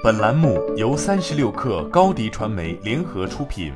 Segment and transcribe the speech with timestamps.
[0.00, 3.72] 本栏目由三十六氪高低传媒联合出品。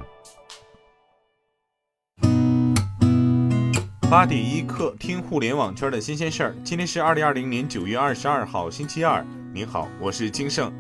[4.09, 6.55] 八点一刻，听互联网圈的新鲜事儿。
[6.63, 9.27] 今天是二零二零年九月二十二号，星期二。
[9.53, 10.73] 您好，我是金盛。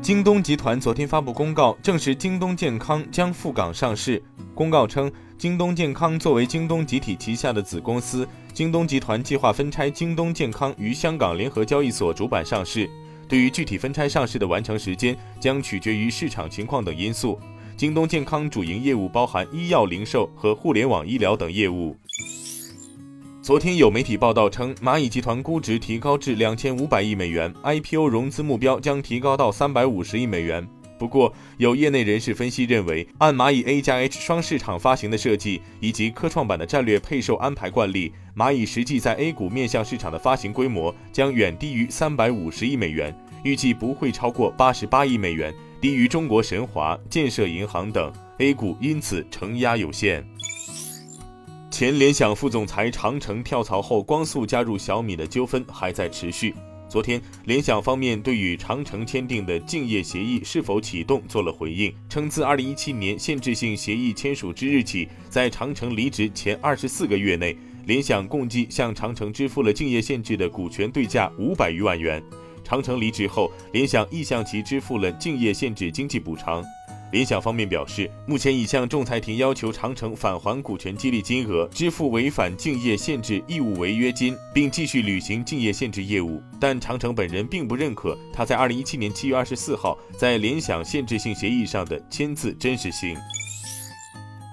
[0.00, 4.22] 京东集团昨天发布公告，证实京东健康将赴港上市。
[4.54, 12.88] 公告称，京东健康作为京东集体旗下的子公司，京东集团计划分拆京东健康于香港联合交易所主板上市。
[13.28, 17.38] 对于具体分拆上市的完成时间，将取决于市场情况等因素。
[17.76, 21.94] 京东健康主营业务包含医药零售和互联网医疗等业务。
[23.42, 30.66] 昨天有媒体报道称，蚂蚁集团估值提高至两千五百亿美元，IPO 融资目标将提高到三百五十亿美元。
[30.98, 43.14] 不过，有业内人士分析认为，按蚂蚁 A 加 H 双市场发行的设计以及科创板的战略配售安排惯例，蚂蚁实际在 A 股面向市场的发行规模将远低于三百五十亿美元，
[43.46, 50.26] 预计不会超过八十八亿美元，低于中国神华、建设银行等 A 股，因此承压有限。
[51.70, 56.56] 前联想副总裁长城跳槽后光速加入小米的纠纷还在持续。
[56.88, 72.20] 昨天，联想方面对与长城签订的竞业协议是否启动做了回应，称自2017年限制性协议签署之日起，在长城离职前二十四个月内，联想共计向长城支付了竞业限制的股权对价五百余万元。
[72.66, 76.64] 长城离职后，联想亦向其支付了竞业限制经济补偿。
[77.12, 86.42] 联想方面表示，目前已向仲裁庭要求长城返还股权激励金额，支付违反竞业限制义务违约金，并继续履行竞业限制业务。
[86.60, 93.16] 但长城本人并不认可他在二零一七年七月二十四号在联想限制性协议上的签字真实性。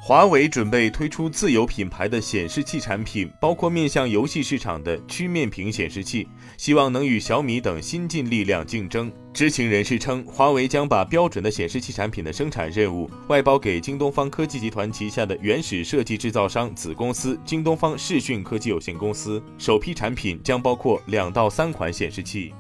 [0.06, 9.10] 华为准备推出自有品牌的显示器产品，包括面向游戏市场的曲面屏显示器，希望能与小米等新晋力量竞争。
[9.34, 22.54] 知情人士称，华为将把标准的显示器产品的生产任务外包给京东方科技集团旗下的原始设计制造商子公司京东方视讯科技有限公司，首批产品将包括两到三款显示器。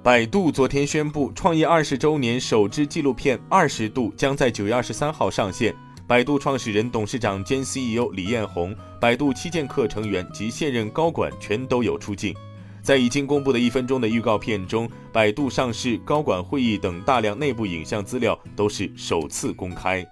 [0.00, 5.74] 百度昨天宣布，创业二十周年首支纪录片《二十度》将在九月二十三号上线。
[6.06, 12.34] 百度创始人、董事长兼 CEO 李彦宏、百度七剑客成员及现任高管全都有出镜。
[12.82, 20.06] 在已经公布的一分钟的预告片中，百度上市、高管会议等大量内部影像资料都是首次公开。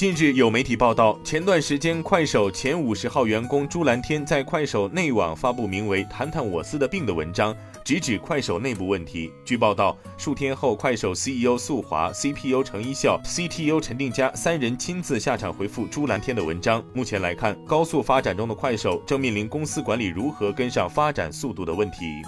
[0.00, 7.54] 近日有媒体报道，前段时间快手前五十号员工朱蓝天在快手内网发布名为《谈谈我司的病》的文章。
[7.84, 9.30] 直指快手内部问题。
[9.44, 16.82] 据报道，数天后，快手 CEO 宿华、CPO 程一笑、CTO 陈定佳三人亲自下场回复朱蓝天的文章。
[16.94, 22.22] 目前来看，高速发展中的快手正面临公司管理如何跟上发展速度的问题。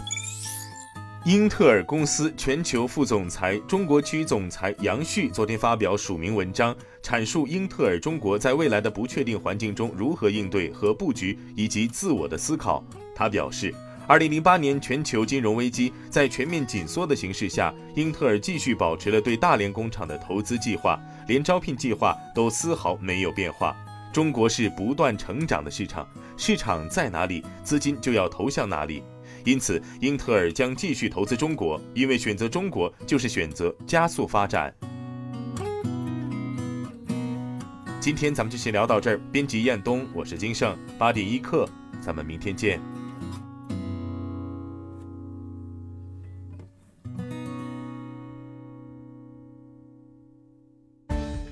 [1.25, 12.85] 英特尔公司全球副总裁、中国区总裁杨旭昨天发表署名文章，阐述英特尔中国在未来的不确定环境中如何应对和布局，以及自我的思考。
[13.15, 13.73] 他表示。
[14.09, 23.77] 二零零八年全球金融危机，在全面紧缩的形势下，英特尔继续保持了对大连工厂的投资计划，连招聘计划都丝毫没有变化。
[24.13, 26.07] 中国是不断成长的市场，
[26.37, 29.05] 市场在哪里，资金就要投向哪里。
[29.45, 34.73] 因此，英特尔将继续投资中国，因为选择中国就是选择加速发展。
[38.01, 39.21] 今天咱们就先聊到这儿。
[39.31, 41.69] 编辑彦东，我是金盛，八点一刻，
[42.01, 42.81] 咱们明天见。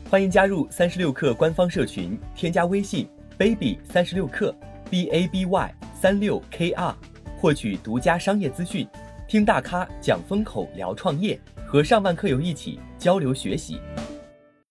[0.08, 3.08] 欢迎加入三十六氪官方社群，添加微信
[3.38, 4.52] baby 三十六氪
[4.90, 6.96] b a b y 三六 k r，
[7.40, 8.86] 获取独家商业资讯，
[9.26, 13.80] 听大咖讲风口，聊创业，和上万客友一起交流学习。